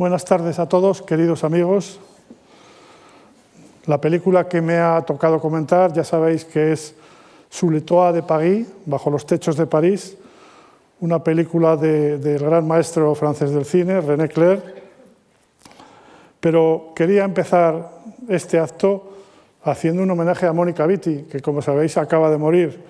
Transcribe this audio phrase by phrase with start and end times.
[0.00, 2.00] Buenas tardes a todos, queridos amigos.
[3.84, 6.94] La película que me ha tocado comentar, ya sabéis que es
[7.84, 10.16] toits de Paris, Bajo los techos de París,
[11.00, 14.62] una película del gran maestro francés del cine, René Clair.
[16.40, 17.90] Pero quería empezar
[18.26, 19.18] este acto
[19.64, 22.82] haciendo un homenaje a Mónica Vitti, que como sabéis acaba de morir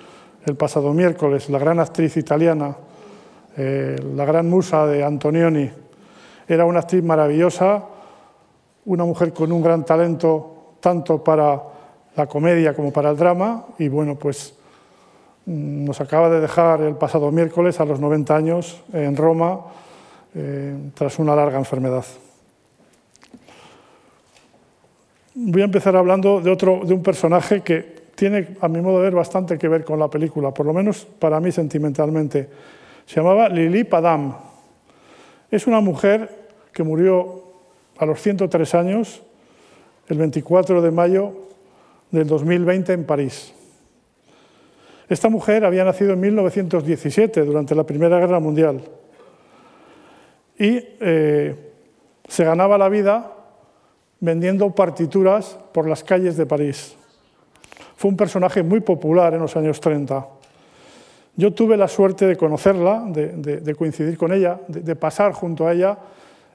[0.46, 2.76] el pasado miércoles, la gran actriz italiana,
[3.56, 5.89] eh, la gran musa de Antonioni.
[6.50, 7.84] Era una actriz maravillosa,
[8.86, 11.62] una mujer con un gran talento tanto para
[12.16, 14.52] la comedia como para el drama y bueno, pues
[15.46, 19.60] mm, nos acaba de dejar el pasado miércoles a los 90 años en Roma
[20.34, 22.04] eh, tras una larga enfermedad.
[25.36, 29.04] Voy a empezar hablando de, otro, de un personaje que tiene, a mi modo de
[29.04, 32.48] ver, bastante que ver con la película, por lo menos para mí sentimentalmente.
[33.06, 34.34] Se llamaba Lili Padam.
[35.48, 36.39] Es una mujer
[36.72, 37.44] que murió
[37.98, 39.22] a los 103 años,
[40.08, 41.32] el 24 de mayo
[42.10, 43.52] del 2020 en París.
[45.08, 48.80] Esta mujer había nacido en 1917, durante la Primera Guerra Mundial,
[50.58, 51.56] y eh,
[52.28, 53.32] se ganaba la vida
[54.20, 56.94] vendiendo partituras por las calles de París.
[57.96, 60.26] Fue un personaje muy popular en los años 30.
[61.36, 65.98] Yo tuve la suerte de conocerla, de, coincidir con ella, de, pasar junto a ella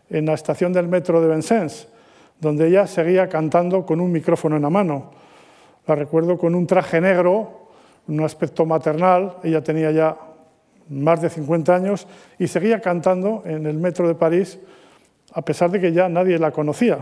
[0.09, 1.87] en la estación del metro de Vincennes,
[2.39, 5.11] donde ella seguía cantando con un micrófono en la mano.
[5.87, 7.69] La recuerdo con un traje negro,
[8.07, 10.17] un aspecto maternal, ella tenía ya
[10.89, 14.59] más de 50 años y seguía cantando en el metro de París
[15.33, 16.99] a pesar de que ya nadie la conocía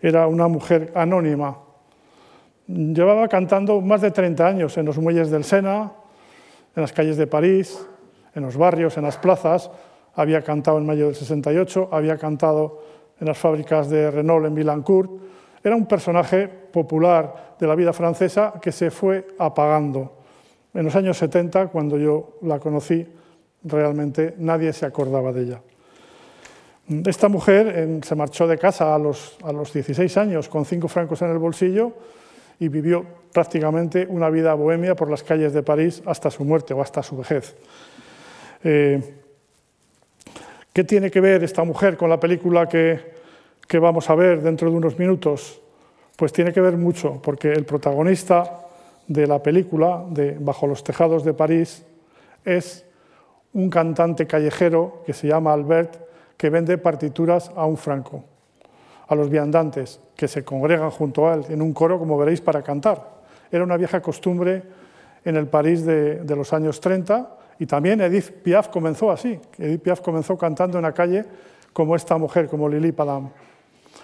[0.00, 1.58] era una mujer anónima.
[2.66, 5.92] Llevaba cantando más de 30 años en los muelles del Sena,
[6.76, 7.84] en las calles de París,
[8.34, 9.70] en los barrios, en las plazas.
[10.14, 12.82] Había cantado en mayo del 68, había cantado
[13.20, 15.10] en las fábricas de Renault en Milancourt.
[15.62, 20.18] Era un personaje popular de la vida francesa que se fue apagando.
[20.74, 23.06] En los años 70, cuando yo la conocí,
[23.64, 25.60] realmente nadie se acordaba de ella.
[27.06, 31.20] Esta mujer se marchó de casa a los, a los 16 años con cinco francos
[31.22, 31.92] en el bolsillo
[32.58, 36.80] y vivió prácticamente una vida bohemia por las calles de París hasta su muerte o
[36.80, 37.54] hasta su vejez.
[38.64, 39.14] Eh,
[40.78, 43.00] ¿Qué tiene que ver esta mujer con la película que,
[43.66, 45.60] que vamos a ver dentro de unos minutos?
[46.14, 48.60] Pues tiene que ver mucho, porque el protagonista
[49.08, 51.84] de la película, de Bajo los tejados de París,
[52.44, 52.86] es
[53.54, 55.96] un cantante callejero que se llama Albert
[56.36, 58.22] que vende partituras a un franco,
[59.08, 62.62] a los viandantes que se congregan junto a él en un coro, como veréis, para
[62.62, 63.04] cantar.
[63.50, 64.62] Era una vieja costumbre
[65.24, 69.38] en el París de, los años 30 y también Edith Piaf comenzó así.
[69.58, 71.24] Edith Piaf comenzó cantando en la calle
[71.72, 73.30] como esta mujer, como Lili Padam.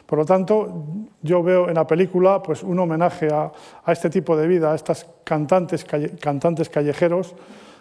[0.07, 0.85] Por lo tanto,
[1.23, 3.51] yo veo en la película pues, un homenaje a,
[3.87, 5.85] este tipo de vida, a estos cantantes,
[6.21, 7.35] cantantes callejeros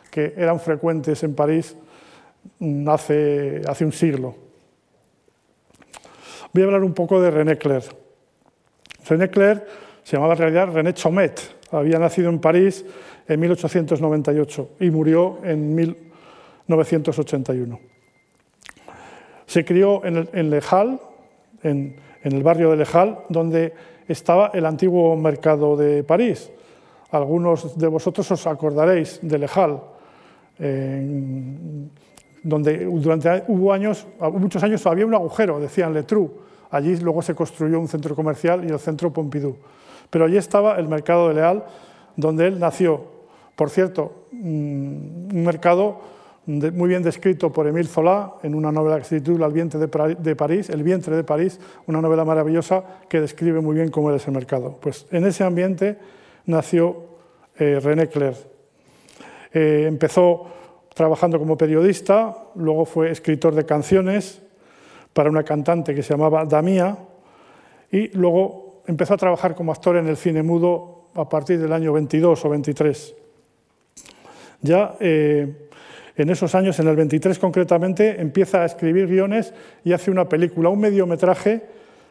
[0.09, 1.75] que eran frecuentes en París
[2.59, 4.35] mm, hace, hace un siglo.
[6.53, 7.84] Voy a hablar un poco de René Clair.
[9.09, 9.66] René Clair
[10.03, 11.41] se llamaba en realidad René Chomet,
[11.78, 12.85] había nacido en París
[13.28, 17.79] en 1898 y murió en 1981.
[19.45, 21.00] Se crió en, en Le Hall,
[21.63, 23.73] en, el barrio de Le Hall, donde
[24.07, 26.50] estaba el antiguo mercado de París.
[27.11, 29.81] Algunos de vosotros os acordaréis de Le Hall,
[32.44, 36.31] donde durante muchos años había un agujero, decían Letru.
[36.72, 39.55] Allí luego se construyó un centro comercial y el centro Pompidou.
[40.13, 41.63] Pero allí estaba el mercado de Leal,
[42.16, 43.01] donde él nació.
[43.56, 46.01] Por cierto, mm, un mercado
[46.46, 50.35] muy bien descrito por Émile Zola en una novela que se titula El vientre de
[50.35, 54.29] París, El vientre de París, una novela maravillosa que describe muy bien cómo era ese
[54.29, 54.78] mercado.
[54.79, 55.97] Pues en ese ambiente
[56.46, 56.96] nació
[57.57, 58.35] eh, René Clair.
[59.52, 60.46] Eh, empezó
[60.94, 64.44] trabajando como periodista, luego fue escritor de canciones
[65.12, 66.97] para una cantante que se llamaba Damía
[67.91, 71.94] y luego empezó a trabajar como actor en el cine mudo a partir del año
[71.94, 73.16] 22 o 23.
[74.62, 75.70] Ya eh,
[76.16, 79.53] en esos años, en el 23 concretamente, empieza a escribir guiones
[79.84, 81.64] y hace una película, un mediometraje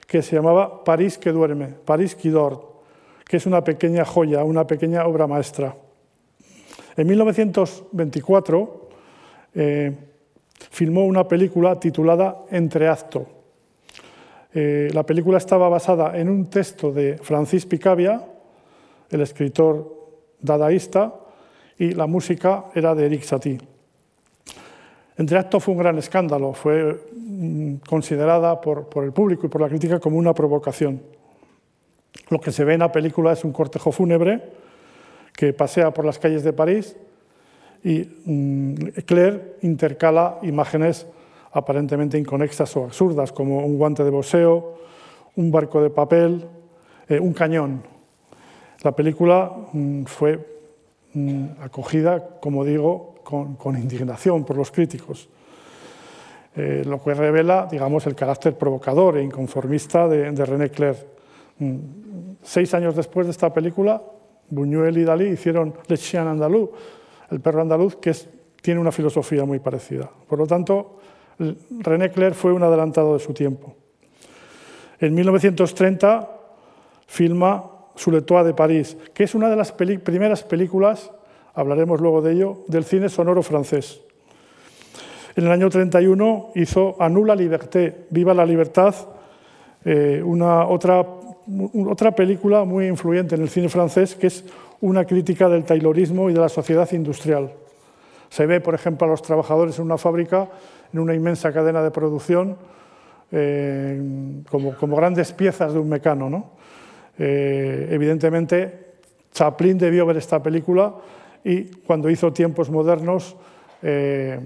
[0.07, 2.63] que se llamaba París que duerme, París qui dort,
[3.25, 5.75] que es una pequeña joya, una pequeña obra maestra.
[6.97, 8.89] En 1924
[9.55, 9.97] eh,
[10.71, 13.42] filmó una película titulada Entreacto.
[14.55, 18.23] Eh, la película estaba basada en un texto de Francis Picabia,
[19.11, 20.11] el escritor
[20.41, 21.15] dadaísta,
[21.79, 23.59] y la música era de Eric Satie.
[25.17, 29.69] Entre acto fue un gran escándalo, fue mm, considerada por, el público y por la
[29.69, 31.03] crítica como una provocación.
[32.29, 34.43] Lo que se ve en la película es un cortejo fúnebre
[35.35, 36.97] que pasea por las calles de París
[37.83, 38.75] y mm,
[39.07, 41.07] Claire intercala imágenes
[41.53, 44.75] aparentemente inconexas o absurdas, como un guante de boxeo,
[45.37, 46.47] un barco de papel,
[47.09, 47.83] eh, un cañón.
[48.83, 50.53] La película mm, fue
[51.61, 55.29] acogida, como digo, con, indignación por los críticos,
[56.57, 60.97] eh, lo que revela, digamos, el carácter provocador e inconformista de, René Clair.
[61.59, 61.77] Mm,
[62.43, 64.03] seis años después de esta película,
[64.49, 66.73] Buñuel y Dalí hicieron Le Chien Andalou,
[67.31, 68.13] el perro andaluz, que
[68.61, 70.11] tiene una filosofía muy parecida.
[70.29, 70.99] Por lo tanto,
[71.39, 73.75] René Clair fue un adelantado de su tiempo.
[75.01, 76.29] En 1930
[77.07, 77.65] filma
[77.95, 81.11] Sur de París, que es una de las primeras películas
[81.55, 84.01] hablaremos luego de ello, del cine sonoro francés.
[85.37, 88.95] En el año 31 hizo Anula Liberté, Viva la Libertad,
[89.85, 91.05] eh, una, otra,
[91.87, 94.45] otra película muy influyente en el cine francés, que es
[94.81, 97.53] una crítica del taylorismo y de la sociedad industrial.
[98.29, 100.49] Se ve, por ejemplo, a los trabajadores en una fábrica,
[100.93, 102.57] en una inmensa cadena de producción,
[103.31, 106.29] eh, como, grandes piezas de un mecano.
[106.29, 106.51] ¿no?
[107.19, 108.93] Eh, evidentemente,
[109.33, 110.95] Chaplin debió ver esta película
[111.43, 113.37] y cuando hizo Tiempos Modernos
[113.83, 114.39] eh,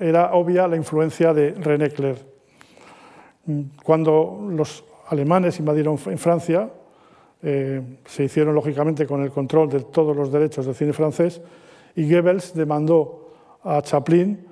[0.00, 2.18] era obvia la influencia de René Clair.
[3.84, 6.68] Cuando los alemanes invadieron en Francia,
[7.40, 11.40] se hicieron lógicamente con el control de todos los derechos del cine francés
[11.96, 13.30] y Goebbels demandó
[13.64, 14.46] a Chaplin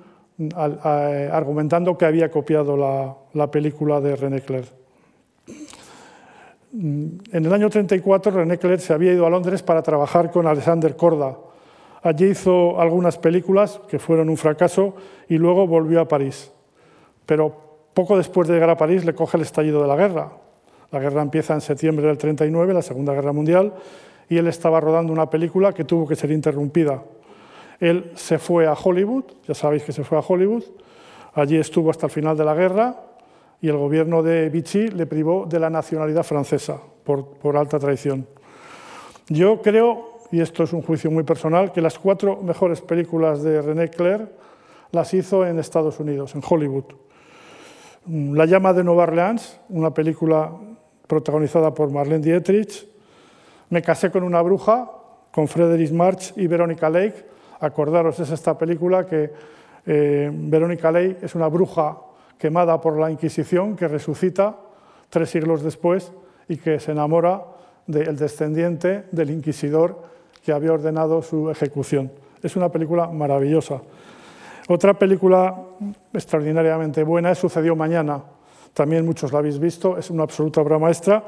[0.55, 4.65] argumentando que había copiado la, la película de René Clair.
[6.71, 10.95] En el año 34 René Clair se había ido a Londres para trabajar con Alexander
[10.95, 11.35] Korda,
[12.01, 14.95] Allí hizo algunas películas que fueron un fracaso
[15.27, 16.51] y luego volvió a París.
[17.25, 17.53] Pero
[17.93, 20.31] poco después de llegar a París le coge el estallido de la guerra.
[20.91, 23.73] La guerra empieza en septiembre del 39, la Segunda Guerra Mundial,
[24.29, 27.03] y él estaba rodando una película que tuvo que ser interrumpida.
[27.79, 30.63] Él se fue a Hollywood, ya sabéis que se fue a Hollywood,
[31.33, 32.95] allí estuvo hasta el final de la guerra
[33.61, 38.27] y el gobierno de Vichy le privó de la nacionalidad francesa por, alta traición.
[39.27, 43.61] Yo creo y esto es un juicio muy personal, que las cuatro mejores películas de
[43.61, 44.29] René Clair
[44.91, 46.85] las hizo en Estados Unidos, en Hollywood.
[48.05, 50.51] Mm, La llama de Nueva Orleans, una película
[51.07, 52.87] protagonizada por Marlene Dietrich.
[53.69, 54.91] Me casé con una bruja,
[55.31, 57.25] con Frederick March y Veronica Lake.
[57.59, 59.31] Acordaros, es esta película que
[59.85, 61.97] eh, Veronica Lake es una bruja
[62.37, 64.55] quemada por la Inquisición que resucita
[65.09, 66.11] tres siglos después
[66.47, 67.43] y que se enamora
[67.85, 70.03] del descendiente del inquisidor
[70.43, 72.11] que había ordenado su ejecución.
[72.41, 73.81] Es una película maravillosa.
[74.67, 75.55] Otra película
[76.13, 78.23] extraordinariamente buena es Sucedió Mañana.
[78.73, 81.23] También muchos la habéis visto, es una absoluta obra maestra.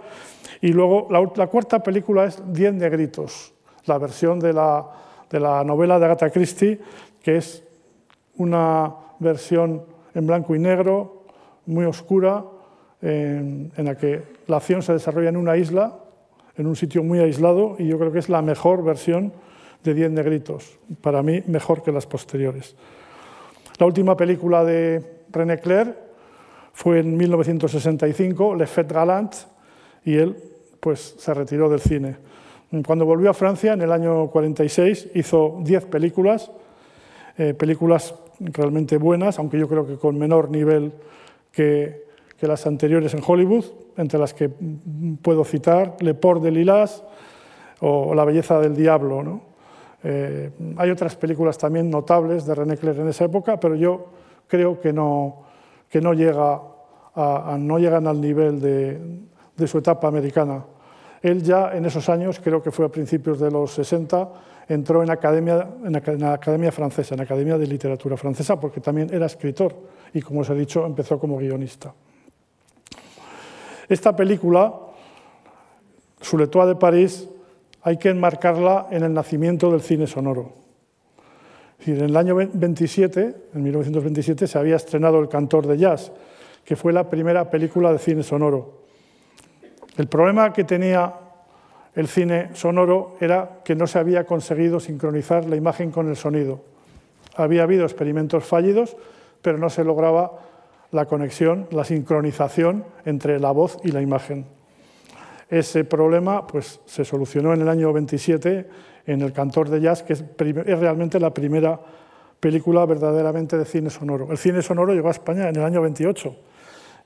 [0.61, 3.53] Y luego la, cuarta película es Diez Negritos,
[3.85, 4.87] la versión de la,
[5.31, 6.79] de la novela de Agatha Christie,
[7.23, 7.63] que es
[8.35, 9.83] una versión
[10.13, 11.23] en blanco y negro,
[11.65, 12.43] muy oscura,
[13.01, 15.97] en, la que la acción se desarrolla en una isla
[16.57, 19.33] en un sitio muy aislado y yo creo que es la mejor versión
[19.83, 22.75] de Diez Negritos, para mí mejor que las posteriores.
[23.79, 25.97] La última película de René Clair
[26.73, 29.33] fue en 1965, Le Fête Galant,
[30.05, 30.35] y él
[30.79, 32.17] pues, se retiró del cine.
[32.85, 36.51] Cuando volvió a Francia, en el año 46, hizo diez películas,
[37.37, 40.93] eh, películas realmente buenas, aunque yo creo que con menor nivel
[41.51, 42.09] que,
[42.39, 43.65] las anteriores en Hollywood,
[43.97, 44.49] entre las que
[45.21, 47.03] puedo citar Le Port de Lilas
[47.81, 49.41] o La belleza del diablo.
[50.03, 54.07] Eh, hay otras películas también notables de René Clair en esa época, pero yo
[54.47, 55.43] creo que no,
[55.87, 56.61] que no, llega
[57.13, 58.99] a, no llegan al nivel de,
[59.55, 60.63] de su etapa americana.
[61.21, 64.29] Él ya en esos años, creo que fue a principios de los 60,
[64.67, 69.75] entró en la Academia Francesa, en la Academia de Literatura Francesa, porque también era escritor
[70.13, 71.93] y, como os he dicho, empezó como guionista.
[73.87, 74.73] Esta película,
[76.21, 77.27] Suletois de París,
[77.83, 80.53] hay que enmarcarla en el nacimiento del cine sonoro.
[81.85, 86.11] en el año 27, en 1927, se había estrenado El cantor de jazz,
[86.63, 88.80] que fue la primera película de cine sonoro.
[89.97, 91.13] El problema que tenía
[91.95, 96.61] el cine sonoro era que no se había conseguido sincronizar la imagen con el sonido.
[97.35, 98.95] Había habido experimentos fallidos,
[99.41, 100.39] pero no se lograba
[100.91, 104.45] la conexión, la sincronización entre la voz y la imagen.
[105.49, 108.69] Ese problema pues, se solucionó en el año 27
[109.05, 111.79] en el Cantor de Jazz, que es, realmente la primera
[112.39, 114.31] película verdaderamente de cine sonoro.
[114.31, 116.35] El cine sonoro llegó a España en el año 28,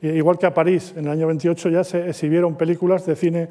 [0.02, 0.94] igual que a París.
[0.96, 3.50] En el año 28 ya se exhibieron películas de cine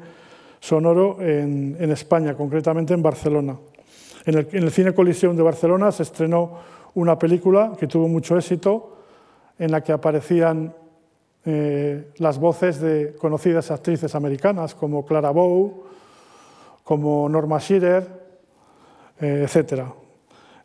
[0.59, 3.57] sonoro en, España, concretamente en Barcelona.
[4.25, 6.59] En el, Cine Coliseum de Barcelona se estrenó
[6.95, 8.97] una película que tuvo mucho éxito,
[9.59, 10.73] en la que aparecían
[11.45, 15.83] eh, las voces de conocidas actrices americanas como Clara Bow,
[16.83, 18.07] como Norma Shearer,
[19.21, 19.83] eh, etc.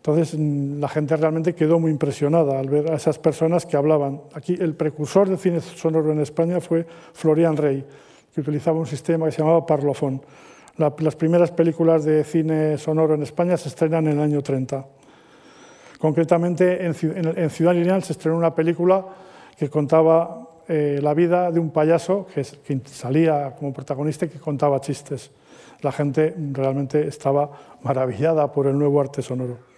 [0.00, 4.23] Entonces mm, la gente realmente quedó muy impresionada al ver a esas personas que hablaban.
[4.33, 7.85] Aquí el precursor del cine sonoro en España fue Florian Rey
[8.35, 10.21] que utilizaba un sistema que se llamaba Parlophone.
[10.76, 14.87] las primeras películas de cine sonoro en España se estrenan en el año 30.
[15.99, 16.95] Concretamente, en,
[17.50, 19.04] Ciudad Lineal se estrenó una película
[19.59, 24.38] que contaba eh, la vida de un payaso que, que, salía como protagonista y que
[24.38, 25.30] contaba chistes.
[25.83, 27.50] La gente realmente estaba
[27.83, 29.69] maravillada por el nuevo arte sonoro.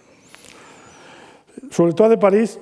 [1.71, 2.59] Sobre todo de París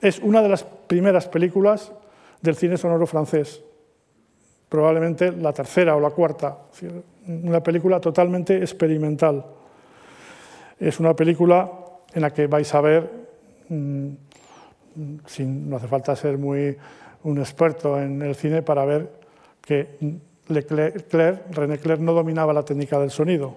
[0.00, 1.92] es una de las primeras películas
[2.40, 3.62] del cine sonoro francés
[4.70, 6.56] probablemente la tercera o la cuarta.
[7.26, 9.44] Una película totalmente experimental.
[10.78, 11.70] Es una película
[12.14, 13.10] en la que vais a ver,
[13.68, 14.08] mm,
[15.26, 16.76] sin, no hace falta ser muy
[17.24, 19.10] un experto en el cine para ver
[19.60, 19.98] que
[20.48, 21.12] Leclerc,
[21.50, 23.56] René Clair no dominaba la técnica del sonido.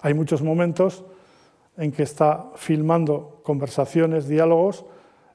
[0.00, 1.04] Hay muchos momentos
[1.76, 4.84] en que está filmando conversaciones, diálogos,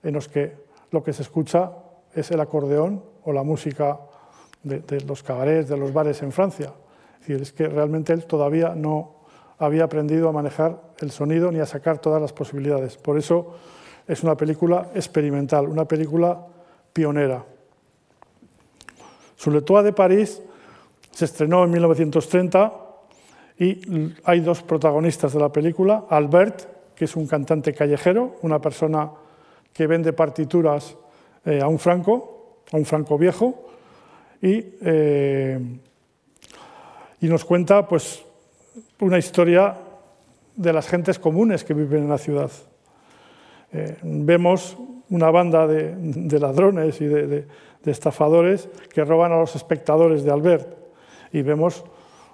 [0.03, 0.55] en los que
[0.91, 1.71] lo que se escucha
[2.13, 3.99] es el acordeón o la música
[4.63, 6.73] de, los cabarets, de los bares en Francia.
[7.13, 9.15] Es decir, es que realmente él todavía no
[9.59, 12.97] había aprendido a manejar el sonido ni a sacar todas las posibilidades.
[12.97, 13.55] Por eso
[14.07, 16.45] es una película experimental, una película
[16.93, 17.43] pionera.
[19.35, 20.41] Sur de París
[21.11, 22.86] se estrenó en 1930
[23.59, 29.09] y hay dos protagonistas de la película, Albert, que es un cantante callejero, una persona
[29.73, 30.95] que vende partituras
[31.45, 33.67] eh, a un franco, a un franco viejo,
[34.41, 35.59] eh,
[37.19, 38.23] y, nos cuenta pues,
[38.99, 39.75] una historia
[40.55, 42.51] de las gentes comunes que viven en la ciudad.
[43.71, 44.77] Eh, vemos
[45.09, 47.47] una banda de, ladrones y de,
[47.85, 50.67] estafadores que roban a los espectadores de Albert
[51.31, 51.85] y vemos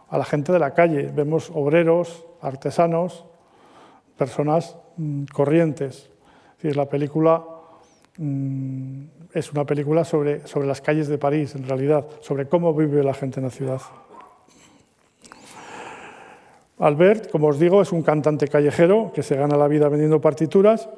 [0.10, 3.26] a la gente de la calle, vemos obreros, artesanos,
[4.18, 6.10] personas mm, corrientes.
[6.62, 7.44] Es la película
[8.18, 13.04] mm, es una película sobre, sobre las calles de París, en realidad, sobre cómo vive
[13.04, 13.82] la gente en la ciudad.
[16.80, 20.90] Albert, como os digo, es un cantante callejero que se gana la vida vendiendo partituras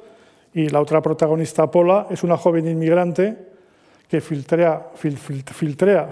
[0.52, 3.36] y la otra protagonista, Pola, es una joven inmigrante
[4.08, 6.08] que filtrea, filtrea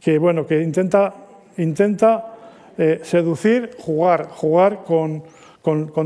[0.00, 1.14] que, bueno, que intenta,
[1.58, 2.34] intenta
[2.76, 5.22] eh, seducir, jugar, jugar con,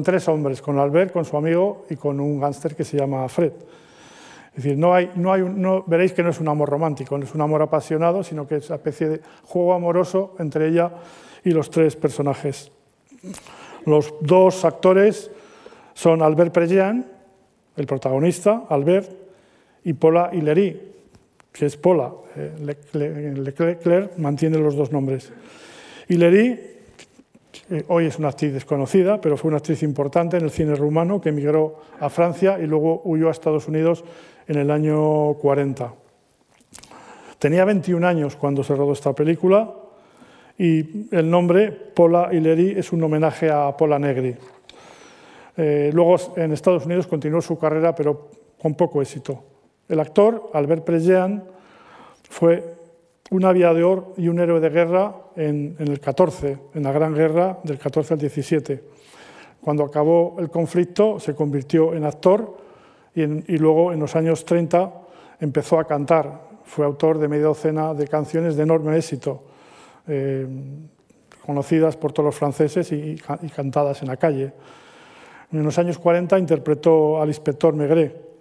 [0.02, 3.52] tres hombres, con Albert, con su amigo y con un gángster que se llama Fred.
[4.54, 7.24] Es decir, no hay, no hay no, veréis que no es un amor romántico, no
[7.24, 10.90] es un amor apasionado, sino que es una especie de juego amoroso entre ella
[11.44, 12.70] y los tres personajes.
[13.86, 15.30] Los dos actores
[15.94, 17.06] son Albert Prejean,
[17.76, 19.10] el protagonista, Albert,
[19.84, 20.91] y Paula Hillery,
[21.52, 22.12] que es Paula.
[22.36, 25.32] Eh, Leclerc mantiene los dos nombres.
[26.08, 26.72] Hillery
[27.70, 31.20] eh, hoy es una actriz desconocida, pero fue una actriz importante en el cine rumano
[31.20, 34.04] que emigró a Francia y luego huyó a Estados Unidos
[34.48, 35.94] en el año 40.
[37.38, 39.74] Tenía 21 años cuando se rodó esta película
[40.58, 44.36] y el nombre Pola Hillery es un homenaje a Pola Negri.
[45.56, 48.30] Eh, luego en Estados Unidos continuó su carrera, pero
[48.60, 49.51] con poco éxito.
[49.88, 51.44] El actor, Albert Prejean,
[52.28, 52.76] fue
[53.30, 57.78] un aviador y un héroe de guerra en, el 14, en la Gran Guerra del
[57.78, 58.84] 14 al 17.
[59.60, 62.58] Cuando acabó el conflicto se convirtió en actor
[63.14, 64.92] y, luego en los años 30
[65.40, 66.52] empezó a cantar.
[66.64, 69.44] Fue autor de media docena de canciones de enorme éxito,
[70.06, 70.46] eh,
[71.44, 73.16] conocidas por todos los franceses y,
[73.54, 74.52] cantadas en la calle.
[75.52, 78.31] En los años 40 interpretó al inspector Maigret,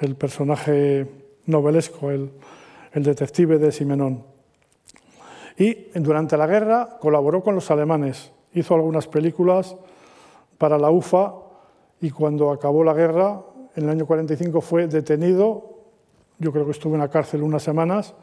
[0.00, 1.06] el personaje
[1.46, 2.32] novelesco, el,
[2.94, 4.24] detective de Simenón.
[5.58, 9.76] Y durante la guerra colaboró con los alemanes, hizo algunas películas
[10.56, 11.34] para la UFA
[12.00, 13.42] y cuando acabó la guerra
[13.74, 15.76] en el año 45 fue detenido,
[16.38, 18.14] yo creo que estuvo en la cárcel unas semanas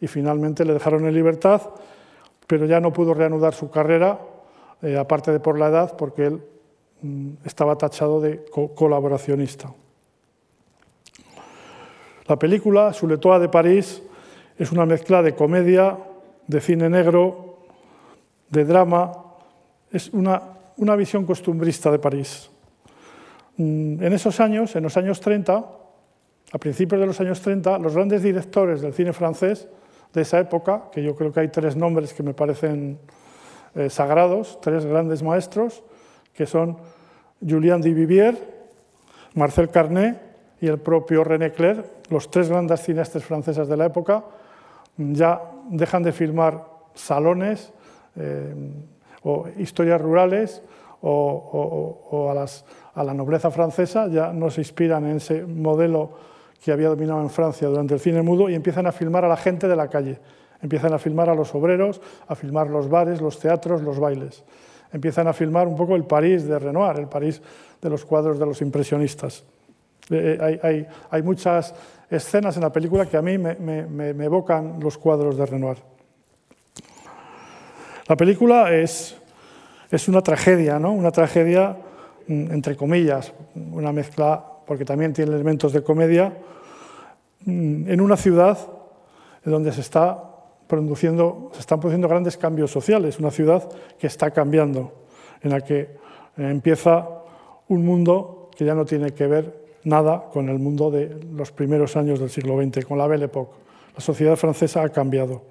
[0.00, 1.62] y finalmente le dejaron en libertad,
[2.48, 4.18] pero ya no pudo reanudar su carrera,
[4.82, 6.42] eh, aparte de por la edad, porque él
[7.02, 8.44] mm, estaba tachado de
[8.74, 9.72] colaboracionista.
[12.28, 14.02] La película Suletoa de París
[14.58, 15.96] es una mezcla de comedia,
[16.46, 17.64] de cine negro,
[18.50, 19.12] de drama,
[19.90, 20.42] es una,
[20.76, 22.50] una visión costumbrista de París.
[23.56, 25.54] Mm, en esos años, en los años 30,
[26.52, 29.66] a principios de los años 30, los grandes directores del cine francés
[30.12, 32.98] de esa época, que yo creo que hay tres nombres que me parecen
[33.74, 35.82] eh, sagrados, tres grandes maestros,
[36.34, 36.76] que son
[37.40, 38.36] Julien Duvivier,
[39.32, 40.27] Marcel Carnet
[40.60, 44.24] y el propio René Clair, los tres grandes cineastas franceses de la época,
[44.96, 47.72] ya dejan de filmar salones
[48.16, 48.54] eh,
[49.22, 50.62] o historias rurales
[51.00, 52.34] o,
[52.94, 56.10] a, la nobleza francesa, ya no se inspiran en ese modelo
[56.62, 59.36] que había dominado en Francia durante el cine mudo y empiezan a filmar a la
[59.36, 60.18] gente de la calle,
[60.60, 64.42] empiezan a filmar a los obreros, a filmar los bares, los teatros, los bailes,
[64.92, 67.40] empiezan a filmar un poco el París de Renoir, el París
[67.80, 69.44] de los cuadros de los impresionistas.
[70.10, 71.74] Eh, eh, hay, muchas
[72.10, 75.78] escenas en la película que a mí me evocan los cuadros de Renoir.
[78.08, 79.14] La película es
[80.08, 80.92] una tragedia, ¿no?
[80.92, 81.76] Una tragedia,
[82.26, 86.32] mm, entre comillas, una mezcla, porque también tiene elementos de comedia,
[87.44, 88.58] mm, en una ciudad
[89.44, 90.16] donde se, se están
[90.66, 95.04] produciendo grandes cambios sociales, una ciudad que está cambiando,
[95.42, 95.98] en la que
[96.38, 97.06] empieza
[97.68, 101.96] un mundo que ya no tiene que ver nada con el mundo de los primeros
[101.96, 103.54] años del siglo XX, con la Belle Époque.
[103.94, 105.42] La sociedad francesa ha cambiado.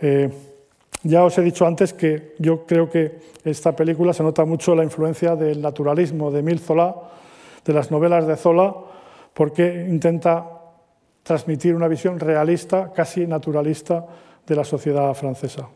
[0.00, 0.30] Eh,
[1.04, 4.84] ya os he dicho antes que yo creo que esta película se nota mucho la
[4.84, 6.94] influencia del naturalismo de Emile Zola,
[7.64, 8.74] de las novelas de Zola,
[9.34, 10.46] porque intenta
[11.22, 14.06] transmitir una visión realista, casi naturalista,
[14.46, 15.68] de la sociedad francesa.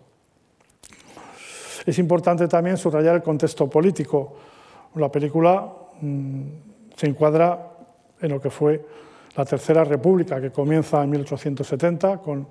[1.86, 4.34] Es importante también subrayar el contexto político.
[4.96, 6.42] La película mm,
[6.96, 7.72] se encuadra
[8.20, 8.84] en lo que fue
[9.36, 12.48] la Tercera República, que comienza en 1870 con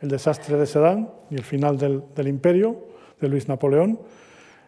[0.00, 2.76] el desastre de Sedán y el final del, imperio
[3.18, 3.98] de Luis Napoleón,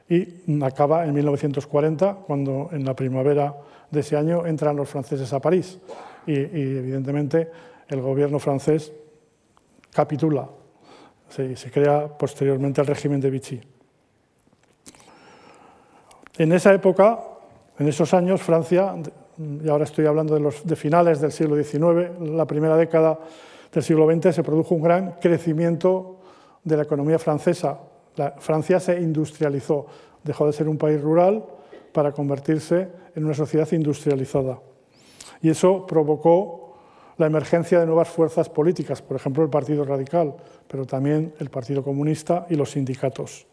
[0.08, 3.54] y acaba en 1940, cuando en la primavera
[3.90, 5.78] de ese año entran los franceses a París.
[6.26, 7.50] Y, evidentemente
[7.88, 8.92] el gobierno francés
[9.92, 10.48] capitula.
[11.28, 13.60] Se, se crea posteriormente el régimen de Vichy.
[16.38, 17.18] En esa época,
[17.78, 18.94] en esos años, Francia,
[19.38, 23.18] y ahora estoy hablando de, los, finales del siglo XIX, la primera década
[23.72, 26.18] del siglo XX se produjo un gran crecimiento
[26.64, 27.78] de la economía francesa.
[28.38, 29.86] Francia se industrializó,
[30.24, 31.44] dejó de ser un país rural
[31.92, 34.58] para convertirse en una sociedad industrializada.
[35.40, 36.76] Y eso provocó
[37.16, 40.34] la emergencia de nuevas fuerzas políticas, por ejemplo el Partido Radical,
[40.66, 43.46] pero también el Partido Comunista y los sindicatos.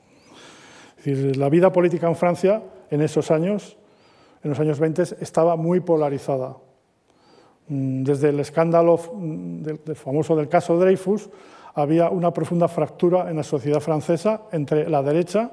[1.06, 3.78] la vida política en Francia en esos años,
[4.46, 6.56] en los años 20, estaba muy polarizada.
[7.68, 11.32] Mm, desde el escándalo mm, del, famoso del caso Dreyfus,
[11.74, 15.50] había una profunda fractura en la sociedad francesa entre la derecha,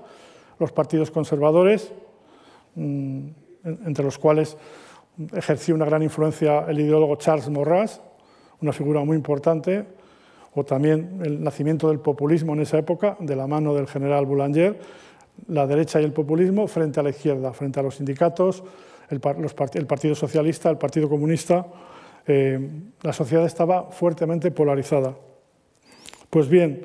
[0.59, 1.91] los partidos conservadores,
[2.75, 3.29] mm,
[3.65, 4.59] entre los cuales
[5.33, 8.03] ejerció una gran influencia el ideólogo Charles Maurras,
[8.61, 9.87] una figura muy importante,
[10.55, 14.79] o también el nacimiento del populismo en esa época, de la mano del general Boulanger,
[15.49, 18.63] la derecha y el populismo frente a la izquierda, frente a los sindicatos,
[19.11, 21.67] el, Partido Socialista, el Partido Comunista,
[22.27, 22.71] eh,
[23.03, 25.15] la sociedad estaba fuertemente polarizada.
[26.31, 26.83] Pues bien,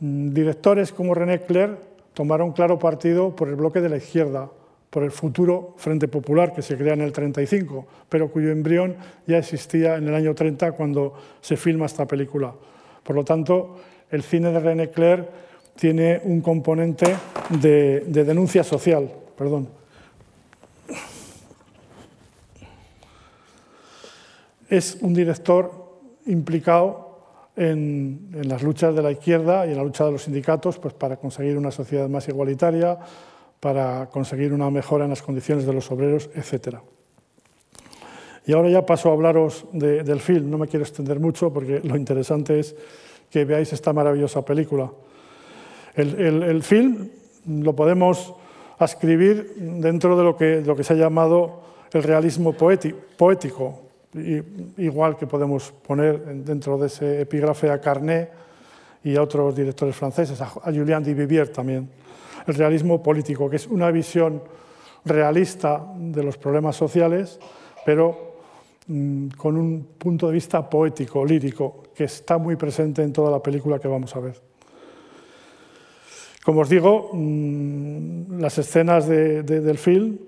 [0.00, 1.76] mm, directores como René Clair
[2.14, 4.48] tomaron claro partido por el bloque de la izquierda,
[4.90, 8.96] por el futuro Frente Popular que se crea en el 35, pero cuyo embrión
[9.26, 12.54] ya existía en el año 30 cuando se filma esta película.
[13.02, 13.76] Por lo tanto,
[14.10, 15.28] el cine de René Clair
[15.76, 17.16] tiene un componente
[17.60, 19.10] de, de denuncia social.
[19.36, 19.68] Perdón.
[24.68, 25.70] es un director
[26.26, 27.06] implicado
[27.56, 31.16] en, las luchas de la izquierda y en la lucha de los sindicatos pues, para
[31.16, 32.98] conseguir una sociedad más igualitaria,
[33.60, 36.78] para conseguir una mejora en las condiciones de los obreros, etc.
[38.44, 40.50] Y ahora ya paso a hablaros del film.
[40.50, 42.76] No me quiero extender mucho porque lo interesante es
[43.30, 44.90] que veáis esta maravillosa película.
[45.96, 47.08] El, film
[47.46, 48.34] lo podemos
[48.78, 53.80] ascribir dentro de lo que, se ha llamado el realismo poético,
[54.76, 58.30] igual que podemos poner dentro de ese epígrafe a Carnet
[59.04, 61.88] y a otros directores franceses, a Julien Duvivier también.
[62.46, 64.42] El realismo político, que es una visión
[65.06, 67.38] realista de los problemas sociales,
[67.86, 68.34] pero
[68.88, 73.42] mm, con un punto de vista poético, lírico, que está muy presente en toda la
[73.42, 74.55] película que vamos a ver.
[76.46, 80.18] Como os digo, mm, las escenas del film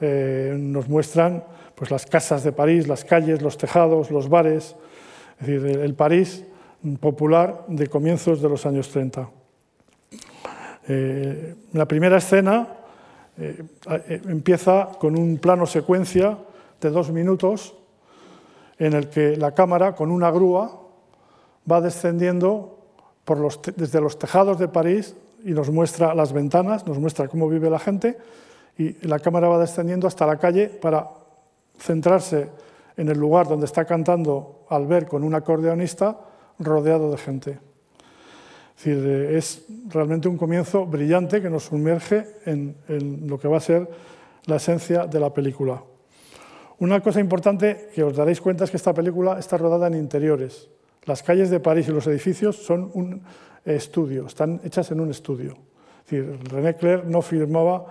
[0.00, 4.74] eh, nos muestran pues las casas de París, las calles, los tejados, los bares,
[5.40, 6.46] es decir, el París
[7.00, 9.28] popular de comienzos de los años 30.
[10.88, 12.82] Eh, la primera escena
[13.38, 13.64] Eh,
[14.28, 16.36] empieza con un plano secuencia
[16.80, 17.74] de dos minutos
[18.78, 20.82] en el que la cámara con una grúa
[21.70, 22.78] va descendiendo
[23.74, 27.78] desde los tejados de París y nos muestra las ventanas, nos muestra cómo vive la
[27.78, 28.16] gente
[28.78, 31.08] y la cámara va descendiendo hasta la calle para
[31.78, 32.48] centrarse
[32.96, 36.18] en el lugar donde está cantando Albert con un acordeonista
[36.58, 37.58] rodeado de gente.
[38.78, 43.58] Es, eh, es realmente un comienzo brillante que nos sumerge en, en lo que va
[43.58, 43.88] a ser
[44.46, 45.82] la esencia de la película.
[46.78, 50.68] Una cosa importante que os daréis cuenta es que esta película está rodada en interiores.
[51.04, 53.22] Las calles de París y los edificios son un
[53.64, 55.56] estudio, están hechas en un estudio.
[56.04, 57.86] Es decir, René Clair no filmaba,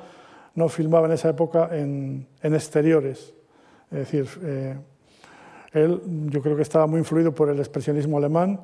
[0.56, 3.34] no filmaba en esa época en, en exteriores.
[3.89, 4.78] Es decir, eh,
[5.74, 8.60] él yo creo que estaba muy influido por el expresionismo alemán,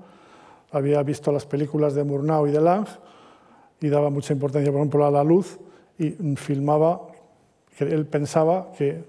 [0.72, 2.92] había visto las películas de Murnau y de Lange
[3.80, 5.60] y daba mucha importancia, por ejemplo, a la luz
[5.98, 7.02] y filmaba,
[7.80, 9.04] él pensaba que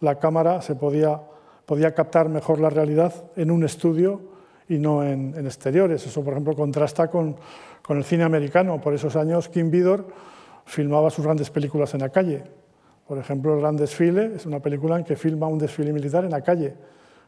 [0.00, 1.20] la cámara se podía,
[1.66, 4.37] podía captar mejor la realidad en un estudio
[4.68, 6.06] y no en, en exteriores.
[6.06, 7.36] Eso, por ejemplo, contrasta con,
[7.82, 8.80] con, el cine americano.
[8.80, 10.06] Por esos años, Kim Vidor
[10.66, 12.44] filmaba sus grandes películas en la calle.
[13.06, 16.30] Por ejemplo, El Gran Desfile es una película en que filma un desfile militar en
[16.30, 16.74] la calle.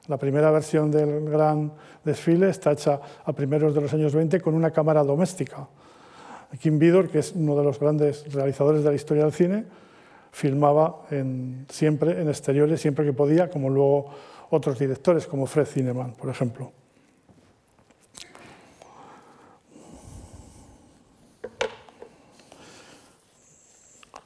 [0.08, 1.72] La primera versión del Gran
[2.04, 5.66] Desfile está hecha a primeros de los años 20 con una cámara doméstica.
[6.58, 9.64] Kim Vidor, que es uno de los grandes realizadores de la historia del cine,
[10.32, 14.10] filmaba en, siempre en exteriores, siempre que podía, como luego
[14.50, 16.72] otros directores, como Fred Zinnemann, por ejemplo.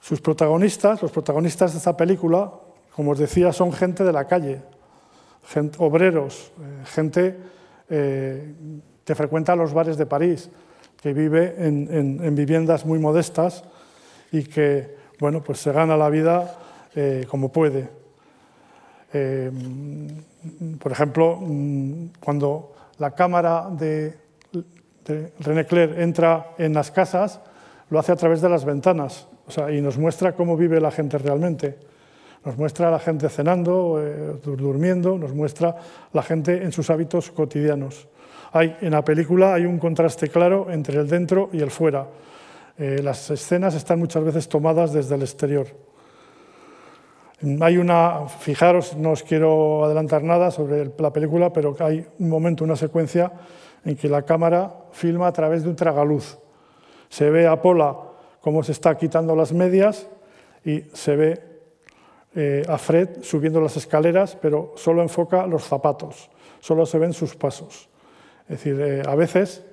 [0.04, 2.52] Sus protagonistas, los protagonistas de esta película,
[2.94, 4.60] como os decía, son gente de la calle,
[5.78, 7.38] obreros, eh, gente
[7.88, 8.54] eh,
[9.02, 10.50] que frecuenta los bares de París,
[11.00, 13.64] que vive en, en, en, viviendas muy modestas
[14.30, 16.54] y que bueno, pues se gana la vida
[16.94, 17.88] eh, como puede.
[20.80, 24.18] Por ejemplo, mm, cuando la cámara de,
[25.06, 27.40] de René Clair entra en las casas,
[27.88, 30.90] lo hace a través de las ventanas o sea, y nos muestra cómo vive la
[30.90, 31.76] gente realmente.
[32.44, 35.76] Nos muestra a la gente cenando, eh, durmiendo, nos muestra
[36.12, 38.06] la gente en sus hábitos cotidianos.
[38.52, 42.06] Hay, en la película hay un contraste claro entre el dentro y el fuera.
[42.76, 45.66] Eh, las escenas están muchas veces tomadas desde el exterior.
[47.60, 52.64] Hay una, fijaros, no os quiero adelantar nada sobre la película, pero hay un momento,
[52.64, 53.32] una secuencia
[53.84, 56.38] en que la cámara filma a través de un tragaluz.
[57.08, 58.13] Se ve a Pola
[58.44, 60.06] cómo se está quitando las medias
[60.66, 61.40] y se ve
[62.34, 66.28] eh, a Fred subiendo las escaleras, pero solo enfoca los zapatos,
[66.60, 67.88] solo se ven sus pasos.
[68.42, 69.64] Es decir, eh, a veces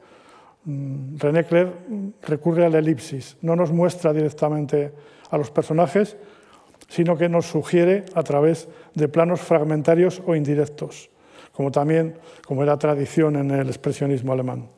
[0.64, 1.74] mmm, René Clair
[2.22, 4.94] recurre a la elipsis, no nos muestra directamente
[5.30, 6.16] a los personajes,
[6.88, 11.10] sino que nos sugiere a través de planos fragmentarios o indirectos,
[11.52, 12.16] como también
[12.48, 14.70] como era tradición en el expresionismo alemán.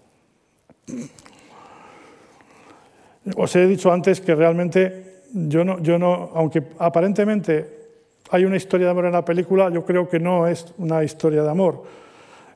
[3.36, 7.84] Os he dicho antes que realmente yo no, yo no, aunque aparentemente
[8.30, 11.44] hay una historia de amor en la película, yo creo que no es una historia
[11.44, 11.84] de amor,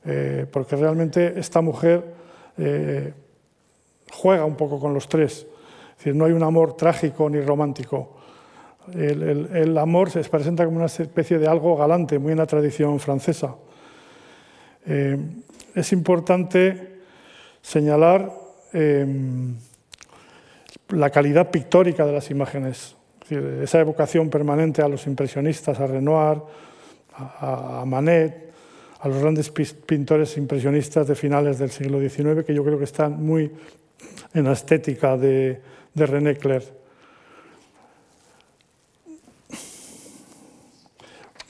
[0.04, 2.02] eh, porque realmente esta mujer
[2.56, 3.12] eh,
[4.12, 5.46] juega un poco con los tres.
[5.90, 8.16] Es decir, no hay un amor trágico ni romántico.
[8.94, 13.54] El, amor se presenta como una especie de algo galante, muy en la tradición francesa.
[14.86, 15.18] Eh,
[15.74, 17.00] es importante
[17.60, 18.32] señalar
[20.88, 22.96] la calidad pictórica de las imágenes,
[23.28, 26.38] esa evocación permanente a los impresionistas, a Renoir,
[27.14, 28.48] a, a Manet,
[29.00, 33.24] a los grandes pintores impresionistas de finales del siglo XIX, que yo creo que están
[33.24, 33.52] muy
[34.34, 35.60] en la estética de,
[35.94, 36.64] de René Clair.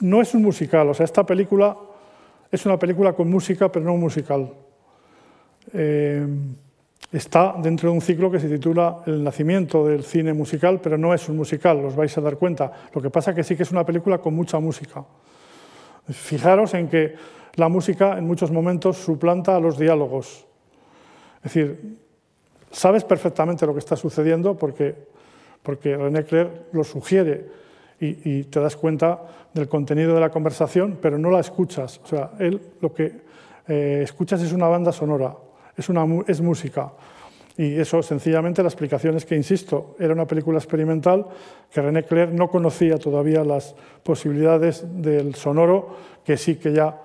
[0.01, 1.75] No es un musical, o sea, esta película
[2.51, 4.53] es una película con música, pero no un musical.
[5.73, 6.25] Eh,
[7.11, 11.13] está dentro de un ciclo que se titula El nacimiento del cine musical, pero no
[11.13, 12.71] es un musical, os vais a dar cuenta.
[12.93, 15.03] Lo que pasa es que sí que es una película con mucha música.
[16.07, 17.15] Fijaros en que
[17.55, 20.45] la música en muchos momentos suplanta a los diálogos.
[21.37, 21.97] Es decir,
[22.71, 24.95] sabes perfectamente lo que está sucediendo porque,
[25.63, 27.59] porque René Clair lo sugiere
[28.01, 29.19] y, te das cuenta
[29.53, 31.99] del contenido de la conversación, pero no la escuchas.
[32.03, 33.21] O sea, él lo que
[33.67, 35.35] eh, escuchas es una banda sonora,
[36.27, 36.91] es, música.
[37.57, 41.25] Y eso, sencillamente, la explicación es que, insisto, era una película experimental
[41.71, 47.01] que René Clair no conocía todavía las posibilidades del sonoro, que sí que ya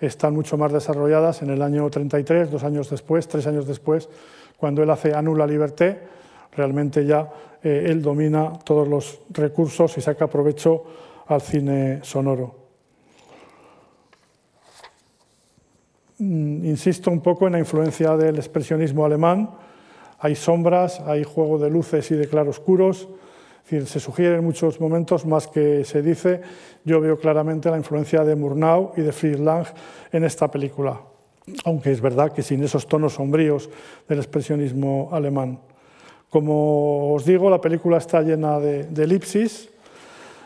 [0.00, 4.08] están mucho más desarrolladas en el año 33, dos años después, tres años después,
[4.56, 5.98] cuando él hace Anula Liberté,
[6.52, 7.30] realmente ya
[7.62, 10.84] eh, él domina todos los recursos y saca provecho
[11.26, 12.65] al cine sonoro.
[16.18, 19.50] Insisto un poco en la influencia del expresionismo alemán.
[20.18, 23.08] Hay sombras, hay juego de luces y de claroscuros.
[23.68, 26.40] Es se sugiere en muchos momentos más que se dice.
[26.84, 29.40] Yo veo claramente la influencia de Murnau y de Fritz
[30.12, 31.00] en esta película,
[31.64, 33.68] aunque es verdad que sin esos tonos sombríos
[34.08, 35.58] del expresionismo alemán.
[36.30, 39.68] Como os digo, la película está llena de, elipsis,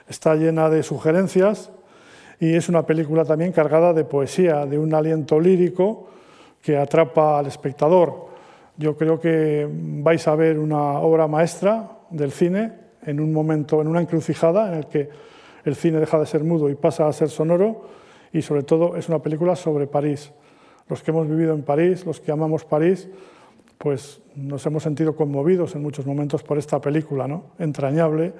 [0.08, 1.70] está llena de sugerencias
[2.40, 6.08] y es una película también cargada de poesía, de un aliento lírico
[6.62, 8.28] que atrapa al espectador.
[8.78, 12.72] Yo creo que vais a ver una obra maestra del cine
[13.04, 15.10] en un momento, en una encrucijada en el que
[15.64, 17.84] el cine deja de ser mudo y pasa a ser sonoro
[18.32, 20.32] y sobre todo es una película sobre París.
[20.88, 23.08] Los que hemos vivido en París, los que amamos París,
[23.76, 27.44] pues nos hemos sentido conmovidos en muchos momentos por esta película, ¿no?
[27.58, 28.32] entrañable,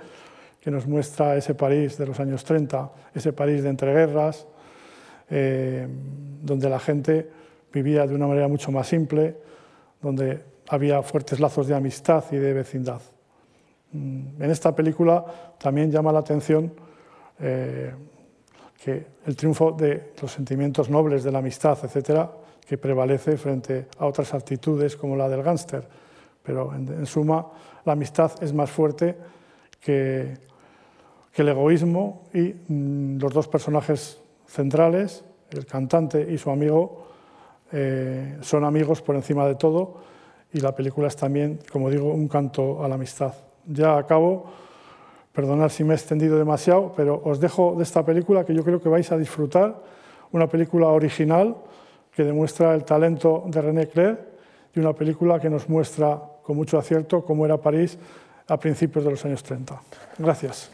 [0.61, 4.47] que nos muestra ese París de los años 30, ese París de entreguerras,
[5.31, 5.87] eh,
[6.43, 7.31] donde la gente
[7.73, 9.37] vivía de una manera mucho más simple,
[10.03, 13.01] donde había fuertes lazos de amistad y de vecindad.
[13.93, 15.25] Mm, en esta película
[15.59, 16.73] también llama la atención
[17.41, 17.93] eh,
[18.83, 22.31] que el triunfo de los sentimientos nobles, de la amistad, etcétera,
[22.67, 25.87] que prevalece frente a otras actitudes como la del gángster.
[26.43, 27.47] Pero en, suma,
[27.85, 29.17] la amistad es más fuerte
[29.81, 30.35] que,
[31.35, 37.07] el egoísmo y mm, los dos personajes centrales, el cantante y su amigo,
[37.73, 39.99] eh, son amigos por encima de todo
[40.53, 43.33] y la película es también, como digo, un canto a la amistad.
[43.67, 44.47] Ya acabo,
[45.33, 48.81] perdonad si me he extendido demasiado, pero os dejo de esta película que yo creo
[48.81, 49.81] que vais a disfrutar,
[50.33, 51.57] una película original,
[52.15, 54.19] que demuestra el talento de René Clair
[54.75, 57.99] y una película que nos muestra con mucho acierto cómo era París
[58.49, 59.81] a principios de los años 30.
[60.19, 60.71] Gracias.